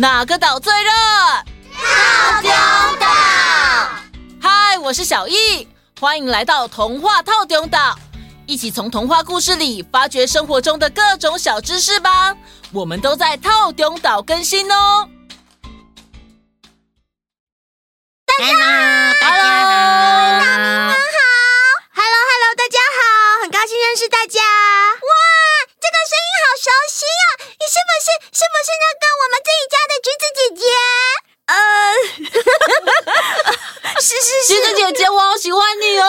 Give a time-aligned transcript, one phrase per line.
[0.00, 0.90] 哪个岛最热？
[1.74, 2.50] 套中
[2.98, 3.06] 岛。
[4.40, 5.68] 嗨，我是小艺，
[6.00, 7.98] 欢迎来到童话套中岛，
[8.46, 12.34] 一起从童话故事里发掘生活中的各种小知识吧。
[12.72, 15.06] 我们都在套中岛更新哦。
[18.24, 18.62] 大家好，
[19.20, 19.68] 大家好，
[20.40, 20.96] 大家好
[21.92, 24.40] ，Hello Hello，大家好，很高兴认识大家。
[24.40, 25.12] 哇，
[25.78, 27.29] 这个声音好熟悉啊！
[27.60, 30.64] 你是不是是不是那个我们自己家的橘子姐姐？
[31.50, 31.52] 呃，
[34.00, 36.04] 是是是，橘子姐姐，我好喜欢你哦。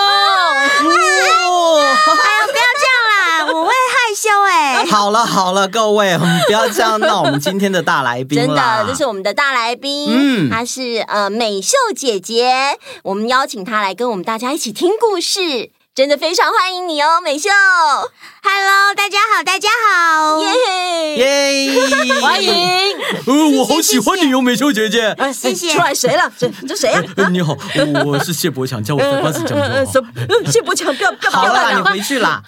[0.56, 4.86] 哎呀，不要这样啦，我会害羞哎。
[4.86, 10.08] 好了好了，各位，我们不要这样闹我们今天的大来宾真的，这是我们的大来宾，
[10.48, 15.72] 嗯，她是呃美秀姐姐，我们邀请她来跟我们大家一起听故事。
[15.94, 17.50] 真的非常欢迎你哦，美秀。
[17.50, 22.50] Hello，大家好，大家好，耶耶，欢迎。
[23.28, 25.14] 呃，我好喜欢你哦，美秀姐姐。
[25.34, 25.74] 谢谢。
[25.74, 26.32] 出来谁了？
[26.38, 27.04] 这这谁呀？
[27.30, 27.58] 你好，
[28.06, 30.08] 我是谢伯强，叫我随便讲就好。
[30.50, 31.42] 谢伯强，不要不要不要。
[31.44, 32.42] 好了，你回去啦。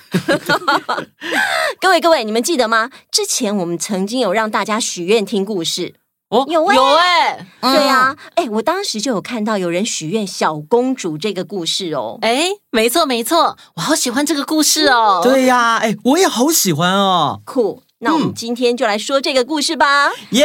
[1.81, 2.91] 各位各位，你们记得吗？
[3.11, 5.95] 之前我们曾经有让大家许愿听故事。
[6.33, 20.43] 哦，有有哎，对呀，哎，我当时就有看到有人许愿小公主这个故事哦，哎，没错没错，我好喜欢这个故事哦，对呀，哎，我也好喜欢哦，酷，那我们今天就来说这个故事吧，耶！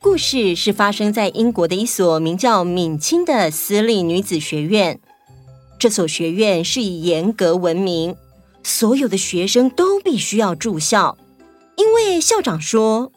[0.00, 4.98] 故事是发生在英国的一所名叫敏清的私立女子学院，
[5.78, 8.16] 这所学院是以严格闻名。
[8.62, 11.16] 所有的学生都必须要住校，
[11.76, 13.12] 因为校长说，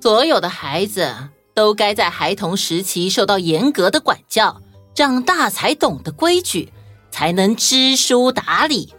[0.00, 1.14] 所有的孩子
[1.54, 4.60] 都该在孩童时期受到严格的管教，
[4.94, 6.72] 长大才懂得规矩，
[7.10, 8.92] 才能知书达理。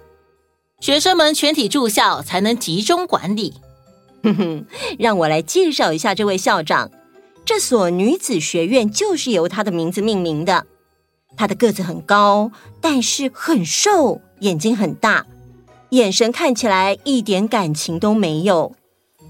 [0.80, 3.56] 学生们全体住校，才能集中管理。
[4.24, 4.66] 哼哼，
[4.98, 6.92] 让我来介绍一下这位校长。
[7.46, 10.66] 这所女子学院就是由她的名字命名的。
[11.38, 15.26] 她的个子很高，但是很瘦，眼睛很大。
[15.92, 18.76] 眼神看起来一点感情都没有，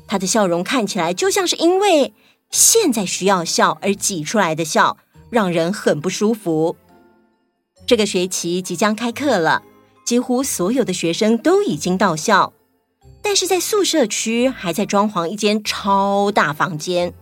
[0.07, 2.13] 他的笑容看起来就像是因为
[2.49, 4.97] 现在需要笑而挤出来的笑，
[5.29, 6.75] 让人很不舒服。
[7.85, 9.61] 这个学期即将开课了，
[10.05, 12.53] 几乎所有的学生都已经到校，
[13.21, 17.13] 但是在宿舍区还在装潢一间超大房间。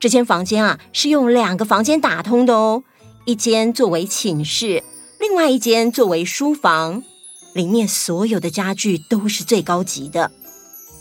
[0.00, 2.82] 这间房间啊是用两个房间打通的哦，
[3.24, 4.82] 一间作为寝室，
[5.20, 7.02] 另外一间作为书房。
[7.54, 10.30] 里面所有的家具都是最高级的，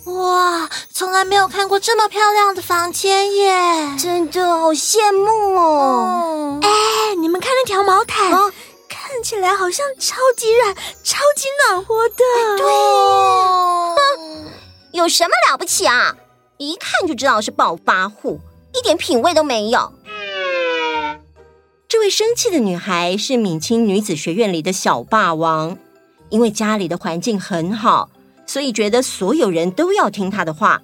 [0.06, 0.70] 哇！
[0.94, 6.60] 从来没有看过这么漂亮的房间耶，真的好羡慕哦。
[6.62, 6.70] 哎、
[7.16, 8.52] 嗯，你们看那条毛毯，哦、
[8.88, 12.16] 看起来好像超级软、超级暖和的。
[12.38, 14.52] 哎、对、哦，哼，
[14.92, 16.16] 有什么了不起啊？
[16.58, 18.40] 一看就知道是暴发户，
[18.74, 19.92] 一点品味都没有。
[21.90, 25.78] 这位生气的女孩是闽清女子学院里的小霸王。
[26.34, 28.10] 因为家里的环境很好，
[28.48, 30.82] 所以觉得所有人都要听他的话，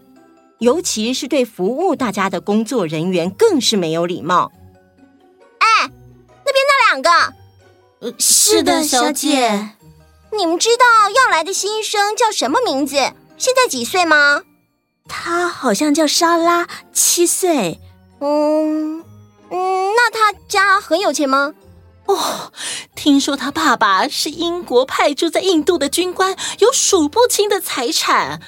[0.60, 4.52] 尤其是对服务大家的工作人员更是没有礼貌。
[5.58, 5.90] 哎，
[6.46, 7.10] 那边那两个，
[8.02, 9.72] 呃，是的，小姐。
[10.38, 12.96] 你们知道要来的新生叫什么名字？
[13.36, 14.44] 现在几岁吗？
[15.08, 17.80] 他好像叫莎拉，七岁。
[18.20, 19.00] 嗯
[19.50, 21.56] 嗯，那他家很有钱吗？
[22.10, 22.52] 哦，
[22.96, 28.42] 听说他爸爸是英国派驻在印度的军官，有数不清的财产。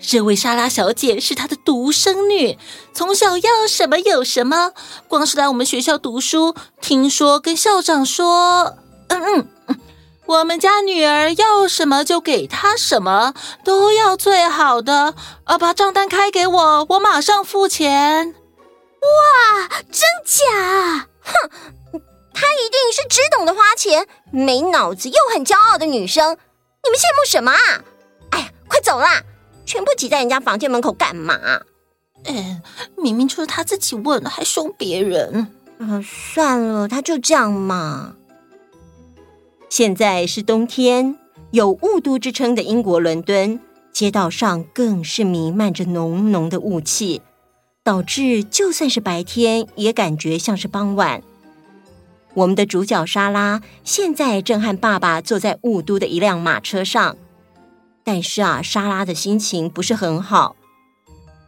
[0.00, 2.56] 这位莎拉小姐是他的独生女，
[2.94, 4.70] 从小要什么有什么。
[5.08, 8.76] 光是来我们学校读书，听说跟校长说，
[9.08, 9.80] 嗯嗯，
[10.26, 15.14] 我们家女儿要什么就给她什么，都要最好的。
[15.42, 18.36] 啊，把账单开给我，我马上付钱。
[19.00, 21.08] 哇，真假？
[21.20, 21.74] 哼！
[22.40, 27.84] 她一定是只懂得花钱、没脑子又很骄傲的女生，你们羡慕什么啊？
[28.30, 29.22] 哎呀，快走啦！
[29.66, 31.36] 全部挤在人家房间门口干嘛？
[32.24, 32.62] 哎，
[32.96, 35.52] 明明就是她自己问，还凶别人。
[35.78, 38.14] 嗯，算了，她就这样嘛。
[39.68, 41.18] 现在是冬天，
[41.50, 43.60] 有雾都之称的英国伦敦，
[43.92, 47.20] 街道上更是弥漫着浓浓的雾气，
[47.82, 51.22] 导致就算是白天，也感觉像是傍晚。
[52.38, 57.16] 我们的主角莎拉现在正和爸爸坐在雾都的一辆马车上，
[58.04, 60.54] 但是啊，莎拉的心情不是很好。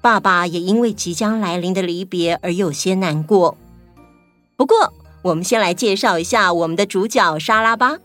[0.01, 3.57] 爸爸也因为即将来临的离别而有些难过。
[4.57, 4.93] 不过，
[5.23, 7.99] 我们先来介绍一下我们的主角莎拉吧。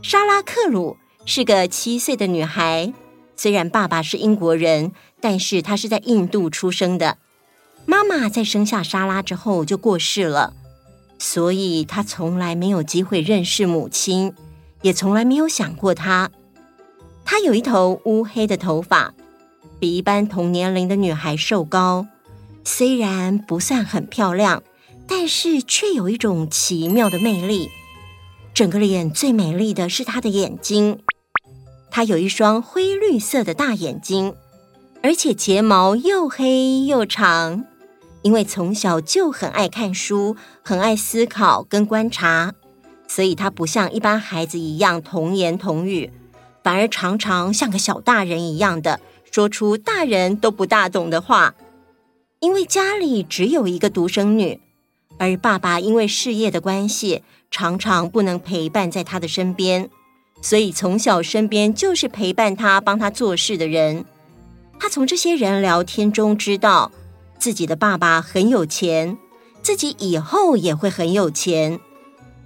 [0.00, 0.96] 莎拉克鲁
[1.26, 2.94] 是个七岁的女孩，
[3.36, 7.18] 虽然爸爸是英国人，但是他是在印度出生的。
[7.84, 10.54] 妈妈在生下莎拉之后就过世了，
[11.20, 14.32] 所以他从来没有机会认识母亲，
[14.80, 16.30] 也从来没有想过她。
[17.26, 19.12] 她有一头乌黑的头发，
[19.78, 22.06] 比一般同年龄的女孩瘦高，
[22.64, 24.62] 虽然不算很漂亮，
[25.06, 27.68] 但是却有一种奇妙的魅力。
[28.54, 31.00] 整个脸最美丽的是她的眼睛，
[31.90, 34.34] 她有一双灰绿色的大眼睛，
[35.02, 37.66] 而且睫毛又黑又长。
[38.22, 42.52] 因为从小就很爱看书，很爱思考跟观察，
[43.08, 46.10] 所以他不像一般孩子一样童言童语，
[46.62, 49.00] 反而常常像个小大人一样的
[49.30, 51.54] 说出大人都不大懂的话。
[52.40, 54.60] 因为家里只有一个独生女，
[55.18, 59.90] 而爸爸因为事业的关系，常常不能陪伴在她的身边，
[60.40, 64.04] 所以从小身边就是陪伴她、帮她做事的人。
[64.78, 66.90] 他从这些人聊天中知道，
[67.40, 69.18] 自己的爸爸很有钱，
[69.62, 71.80] 自己以后也会很有钱。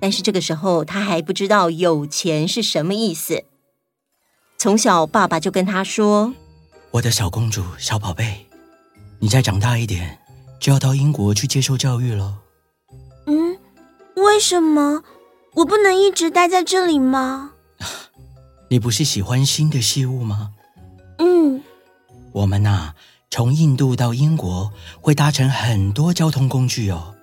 [0.01, 3.45] 但是这个时候，他还不知道有钱是什么意思。
[4.57, 6.33] 从小，爸爸就跟他说
[6.93, 8.47] ：“我的小公主、小宝贝，
[9.19, 10.21] 你再长大一点，
[10.61, 12.39] 就要到英国去接受教育了。”
[13.27, 13.59] 嗯。
[14.17, 15.03] 为什么
[15.55, 17.53] 我不能一直待在这里吗？
[18.71, 20.53] 你不是喜欢新的事物吗？
[21.19, 21.63] 嗯，
[22.33, 22.95] 我们呐，
[23.35, 27.17] 从印度到英国会搭乘很多交通工具哦，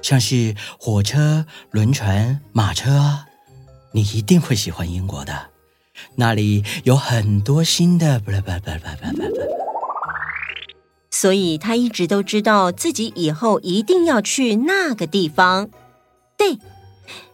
[0.00, 3.26] 像是火车、轮船、马车啊。
[3.90, 5.50] 你一定会喜欢英国的，
[6.14, 8.22] 那里有很多新的。
[11.10, 15.68] 所以他一直都知道自己以后一定要去那个地方。
[16.38, 16.56] 对，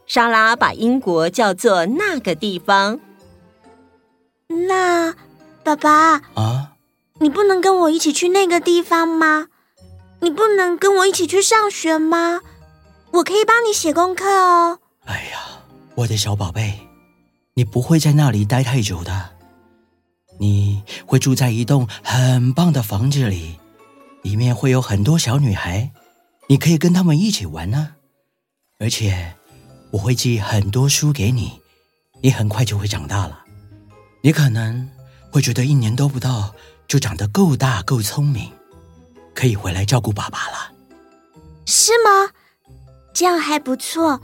[0.09, 2.99] 莎拉把英国叫做那个地方。
[4.67, 5.15] 那
[5.62, 6.48] 爸爸啊，
[7.20, 9.49] 你不能跟我一起去那个地方吗？
[10.20, 12.41] 你不能跟我一起去上学吗？
[13.12, 14.79] 我可以帮你写功课哦。
[15.05, 15.38] 哎呀，
[15.94, 16.79] 我的小宝贝，
[17.55, 19.31] 你不会在那里待太久的。
[20.41, 23.59] 你会住在一栋很棒的房子里，
[24.23, 25.91] 里面会有很多小女孩，
[26.49, 27.94] 你可以跟她们一起玩呢。
[28.79, 29.35] 而且
[29.91, 31.61] 我会寄很多书给你，
[32.23, 33.44] 你很快就会长大了。
[34.23, 34.88] 你可能
[35.32, 36.55] 会觉得一年都不到
[36.88, 38.50] 就长得够大够聪明，
[39.35, 40.73] 可以回来照顾爸爸了。
[41.67, 42.31] 是吗？
[43.12, 44.20] 这样还不错。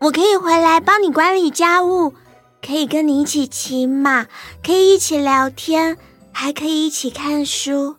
[0.00, 2.14] 我可以回来帮你管理家务，
[2.60, 4.26] 可以跟你一起骑马，
[4.62, 5.96] 可以一起聊天，
[6.32, 7.96] 还可以一起看书。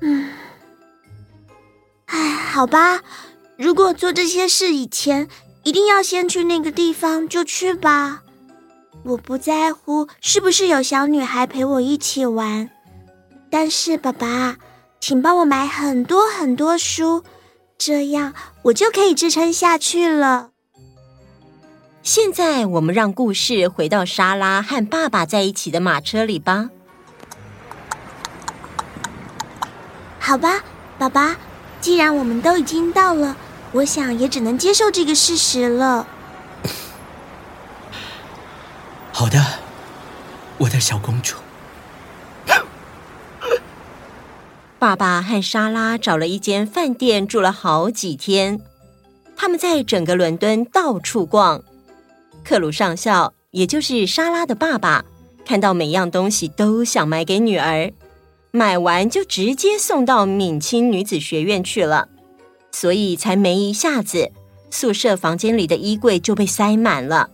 [0.00, 0.30] 嗯，
[2.06, 3.02] 哎，好吧。
[3.56, 5.28] 如果做这些事以前
[5.64, 8.22] 一定要先去那个地方，就去吧。
[9.02, 12.70] 我不在乎是不是有小女孩陪我一起玩，
[13.50, 14.56] 但是爸爸，
[15.00, 17.24] 请帮我买很多很多书，
[17.78, 20.50] 这样我就可以支撑下去了。
[22.02, 26.70] 现在我们让故事回到莎拉和爸爸在一起的马车里吧。
[30.18, 30.62] 好吧，
[30.98, 31.36] 爸爸，
[31.80, 33.36] 既然我们都已经到了。
[33.72, 36.06] 我想也只能接受这个事实了。
[39.12, 39.44] 好的，
[40.58, 41.34] 我的小公主。
[44.84, 48.60] 爸爸和莎拉找了一间饭店住了好几天，
[49.34, 51.64] 他们在整个伦敦到处逛。
[52.44, 55.02] 克鲁上校，也就是莎拉的爸爸，
[55.42, 57.94] 看到每样东西都想买给女儿，
[58.50, 62.10] 买完就直接送到敏清女子学院去了。
[62.70, 64.32] 所以才没一下子，
[64.70, 67.30] 宿舍房间里的衣柜就被塞满了。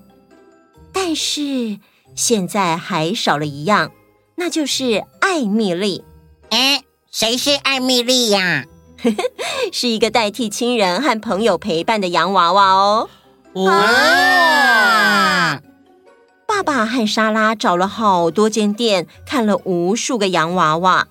[0.92, 1.80] 但是
[2.14, 3.90] 现在还少了一样，
[4.37, 6.04] 那就是艾蜜莉。
[6.50, 8.64] 哎，谁是艾米丽呀？
[9.73, 13.11] 是一个代替亲人和朋友陪伴的洋娃娃哦。
[13.55, 13.73] 哇！
[13.73, 15.61] 啊！
[16.47, 21.09] 爸爸和莎拉找了好多间店，看了无数个洋娃娃。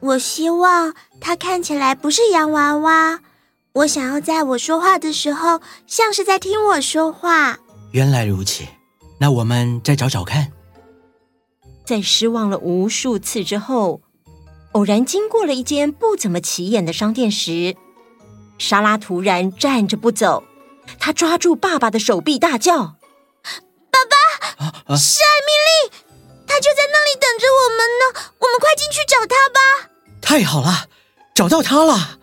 [0.00, 3.20] 我希望它看起来不是洋娃娃。
[3.74, 7.58] 我想要在我说话的时候，像是在听我说话。
[7.92, 8.64] 原来如此，
[9.18, 10.50] 那我们再找找看。
[11.84, 14.00] 在失望了无数次之后，
[14.74, 17.76] 偶然经过了一间不怎么起眼的商店时，
[18.58, 20.42] 莎拉突然站着不走，
[20.98, 22.76] 她抓住爸爸的手臂，大叫
[23.90, 25.96] ：“爸爸，啊啊、是艾米丽，
[26.44, 29.90] 她就在那里等着我们呢，我们快进去找她吧！”
[30.20, 30.88] 太好了，
[31.34, 32.18] 找到她了。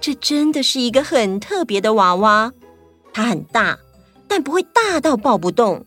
[0.00, 2.52] 这真的是一个很特别的娃娃，
[3.12, 3.78] 它很大，
[4.26, 5.84] 但不会大到抱不动。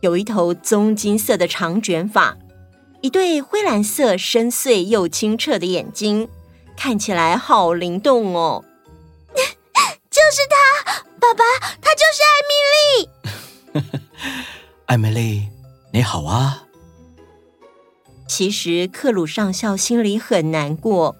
[0.00, 2.36] 有一头棕金色的长卷发，
[3.04, 6.26] 一对灰蓝色、深邃又清澈的眼睛，
[6.74, 8.64] 看起来好灵动哦。
[10.10, 11.44] 就是他，爸爸，
[11.82, 14.00] 他就是艾米丽。
[14.86, 15.50] 艾米丽，
[15.92, 16.64] 你好啊。
[18.26, 21.14] 其实克鲁上校心里很难过，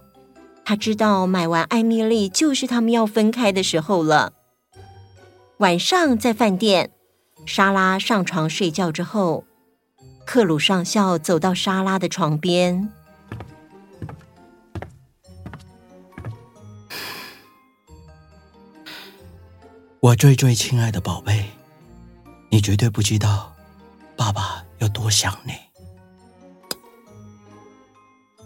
[0.65, 4.33] 他知道买完艾米丽就是他们要分开的时候了。
[5.59, 6.93] 晚上在饭店，
[7.45, 9.45] 莎拉上床睡觉之后，
[10.27, 12.91] 克鲁上校走到莎拉的床边。
[20.01, 21.45] 我最最亲爱的宝贝，
[22.51, 23.55] 你绝对不知道，
[24.17, 25.53] 爸爸有多想你。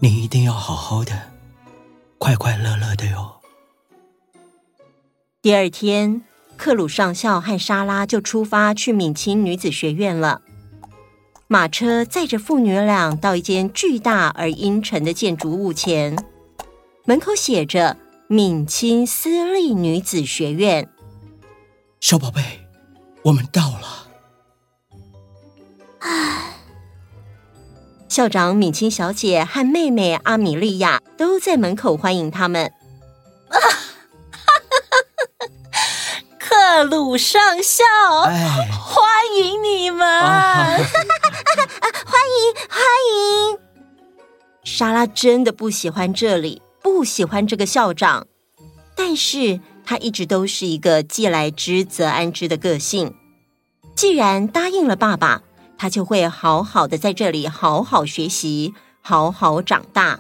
[0.01, 1.33] 你一定要好好的，
[2.19, 3.41] 快快乐乐的哟。
[5.43, 6.23] 第二天，
[6.57, 10.43] 克鲁上校和莎拉就出发去敏清女子学院了。
[11.51, 16.15] 马车载着父女俩到一间巨大而阴沉的建筑物前，
[17.07, 17.97] 门口写着
[18.29, 20.91] “闽清私立女子学院”。
[22.01, 22.69] 小宝贝，
[23.23, 24.09] 我们到了。
[26.01, 26.53] 唉。
[28.11, 32.75] 校长敏清小姐和妹妹阿米莉亚都在门口欢迎他们。
[33.49, 33.57] 啊，
[36.39, 37.85] 克鲁上校，
[38.27, 40.07] 哎、欢迎你们！
[40.07, 40.77] 啊、
[41.81, 42.81] 啊欢迎欢
[43.13, 43.59] 迎！
[44.65, 48.27] 莎拉真的不喜欢这里，不喜欢这个校长，
[48.97, 53.15] 但是她一直都是一个既来之则安之的个性。
[53.95, 55.43] 既然答应了爸爸。
[55.81, 60.19] 他就会好好的在这里好好学习，好好长大。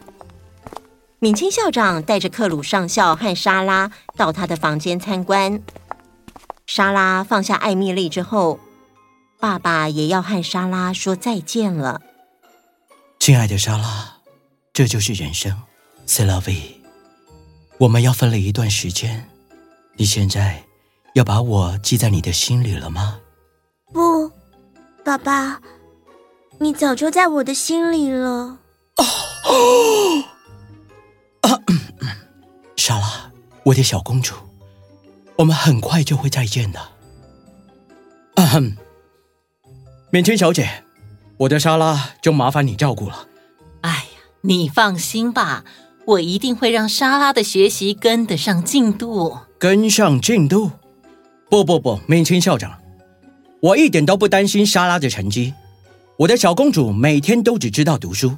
[1.18, 5.60] 敏清校长带着克鲁上校和莎拉到他的房间参观。
[6.64, 8.60] 莎拉放下艾米丽之后，
[9.40, 12.02] 爸爸也要和莎拉说再见了。
[13.20, 14.18] 亲爱的莎拉，
[14.72, 15.62] 这就是人生
[16.06, 16.78] ，C'est la vie。
[17.78, 19.28] 我们要分离一段时间，
[19.96, 20.64] 你现在
[21.14, 23.20] 要把我记在你的心里了吗？
[23.92, 24.30] 不。
[25.04, 25.62] 爸爸，
[26.58, 28.58] 你早就在我的心里了。
[28.96, 29.04] 哦
[29.44, 30.24] 哦
[31.42, 32.08] 啊嗯嗯。
[32.76, 34.34] 莎拉，我的小公主，
[35.36, 36.80] 我们很快就会再见的。
[38.34, 38.76] 啊哼，
[40.10, 40.84] 敏清小姐，
[41.36, 43.26] 我的莎拉就麻烦你照顾了。
[43.82, 44.00] 哎呀，
[44.40, 45.64] 你放心吧，
[46.06, 49.36] 我一定会让莎拉的学习跟得上进度。
[49.58, 50.70] 跟上进度？
[51.50, 52.78] 不不不，敏清校长。
[53.60, 55.52] 我一点都不担心莎拉的成绩，
[56.16, 58.34] 我的小公主每天都只知道读书。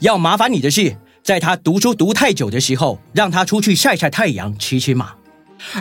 [0.00, 5.14] 要麻烦你的是，在她读书读太久的时候，让她出去晒晒太阳、骑骑马。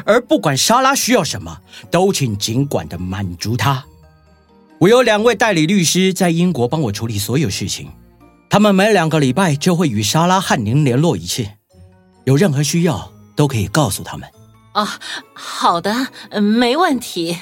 [0.06, 1.60] 而不管莎拉需要什么，
[1.92, 3.84] 都请尽管的满足她。
[4.79, 7.91] 我有两位代理律师在英国帮我处理所有事情，
[8.50, 11.48] 他们每两个礼拜就会与莎拉和您联络一次，
[12.25, 14.29] 有任何需要都可以告诉他们。
[14.74, 14.86] 哦，
[15.34, 16.08] 好的，
[16.41, 17.38] 没问题。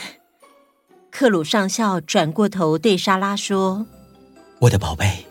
[1.09, 3.87] 克鲁上校转过头对莎拉说
[4.61, 5.25] ：“我的宝贝，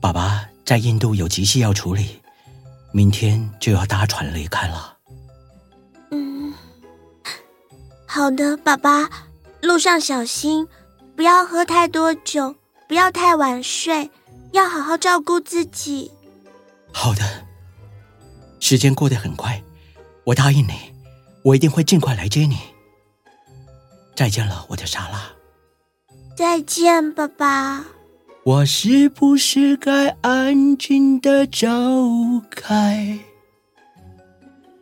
[0.00, 2.20] 爸爸在印度有急事要处理，
[2.92, 4.98] 明天就要搭船离开了。
[6.12, 6.52] ”“嗯，
[8.06, 9.08] 好的，爸爸，
[9.62, 10.66] 路上小心，
[11.20, 12.56] 不要喝太多酒，
[12.88, 14.10] 不要太晚睡，
[14.52, 16.10] 要好好照顾自己。
[16.94, 17.20] ”“好的。”
[18.58, 19.62] 时间过得很快，
[20.24, 20.72] 我答应你，
[21.44, 22.56] 我一定会尽快来接你。
[24.16, 25.30] 再见了，我的莎拉。
[26.34, 27.84] 再见，爸爸。
[28.42, 31.68] 我是不是该安静的走
[32.50, 33.18] 开？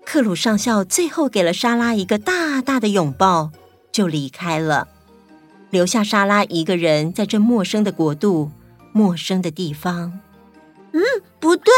[0.07, 3.51] 克鲁上校最后给了莎拉一个大大的拥抱，
[3.91, 4.87] 就离开了，
[5.71, 8.51] 留下莎拉一个人在这陌生的国度、
[8.93, 10.21] 陌生的地方。
[10.93, 11.03] 嗯，
[11.39, 11.73] 不对，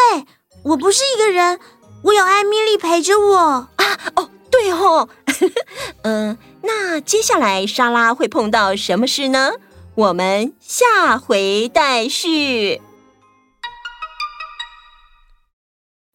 [0.63, 1.59] 我不是一个人，
[2.05, 3.69] 我有艾米丽陪着我啊！
[4.17, 5.09] 哦，对哦，
[6.03, 6.39] 嗯。
[6.63, 9.53] 那接下来莎拉会碰到什么事呢？
[9.95, 12.83] 我们下回待续。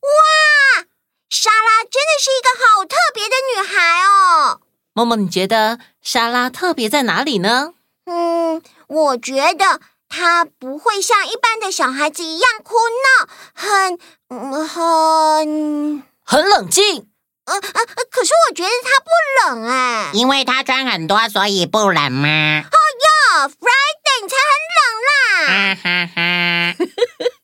[0.02, 0.86] 哇，
[1.30, 4.62] 莎拉真的是一个好特别的女孩哦。
[4.96, 7.74] 默默，你觉得莎拉特别在哪里呢？
[8.06, 14.00] 嗯，我觉得她不会像一般的小孩子一样哭闹，很、
[14.30, 17.10] 嗯、很很冷静。
[17.44, 17.62] 呃呃，
[18.10, 19.10] 可是我觉得他不
[19.54, 22.64] 冷哎，因为他穿很多，所以不冷吗？
[22.64, 25.76] 哦哟，Friday 才很冷啦！
[25.76, 26.76] 哈哈哈。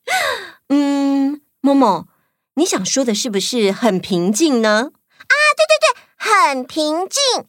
[0.70, 2.08] 嗯，默默，
[2.54, 4.90] 你想说的是不是很平静呢？
[4.90, 7.44] 啊，对对对，很平静。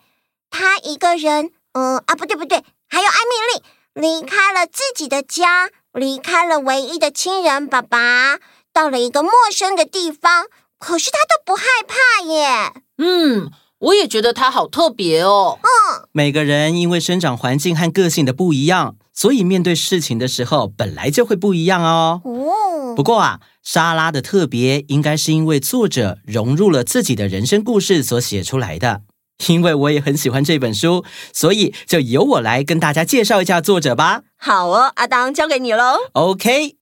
[0.49, 3.63] 他一个人，嗯、呃、啊，不对不对，还有艾米丽
[3.93, 8.39] 离开了自己的家，离开了唯一的亲人爸爸，
[8.71, 10.45] 到了一个陌生的地方，
[10.79, 12.73] 可是他都不害怕耶。
[12.97, 15.59] 嗯，我也觉得他好特别哦。
[15.61, 22.21] 嗯，每个人因为生长环境和个性的不一样，所以面对事情的时候本来就会不一样哦。
[22.23, 22.51] 哦，
[22.95, 29.01] 不过啊，莎拉的特别应该是因为作者融入了自己的人生故事所写出来的。
[29.47, 34.21] 因为我也很喜欢这本书，所以就由我来跟大家介绍一下作者吧。
[34.37, 35.97] 好哦，阿当交给你喽。
[36.13, 36.75] OK，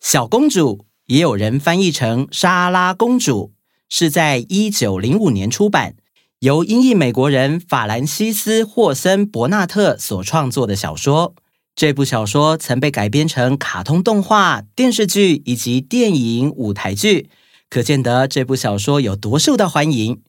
[0.00, 3.52] 小公主也有人翻译成莎拉公主，
[3.88, 5.96] 是在一九零五年出版，
[6.40, 11.34] 由英裔美国人法兰西斯·霍森·伯纳特所创作的小说。
[11.76, 17.28] 这部小说曾被改编成卡通动画、电视剧以及电影舞台剧，
[17.68, 20.22] 可见得这部小说有多受到欢迎。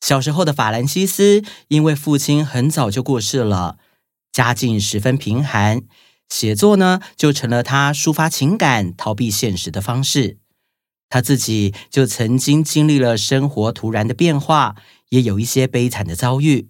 [0.00, 3.76] 小时候的法兰西斯因为父亲很早就过世了，
[4.32, 5.82] 家境十分贫寒，
[6.30, 10.38] 写作呢就成了他抒发情感、逃避现实的方式。
[11.10, 14.76] 他自己就曾经经历了生活突然的变化，
[15.10, 16.68] 也有一些悲惨的遭遇，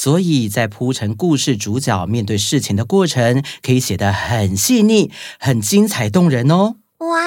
[0.00, 6.76] 所以在铺陈故事主角面对事情的过程，可以写得很细腻、很精彩动人哦。
[6.98, 7.20] 哇！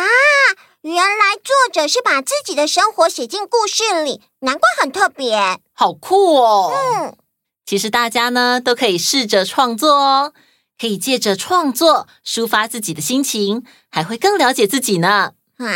[0.79, 6.71] 原来作者是把自己的生活写进故事里，难怪很特别，好酷哦！
[6.73, 7.17] 嗯，
[7.65, 10.31] 其实大家呢都可以试着创作哦，
[10.79, 15.33] 可以借着创作抒发自己的心情，还会更了解自己呢。
[15.57, 15.67] 啊，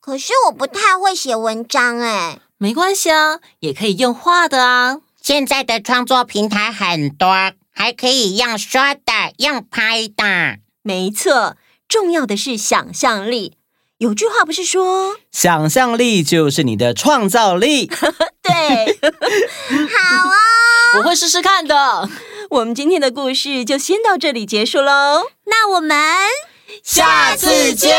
[0.00, 2.40] 可是我不太会写文章哎。
[2.58, 4.98] 没关系啊，也可以用画的啊。
[5.22, 10.58] 现在的创作平台很多，还可以用说的，用拍的。
[10.82, 11.56] 没错，
[11.88, 13.56] 重要的是想象力。
[13.98, 17.86] 有句话不是说，想象力就是你的创造力。
[18.42, 20.36] 对， 好啊，
[20.98, 22.10] 我会试试看的。
[22.50, 25.28] 我们今天的故事就先到这里结束喽。
[25.44, 25.96] 那我们
[26.82, 27.96] 下次见。